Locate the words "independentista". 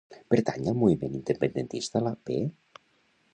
1.19-2.03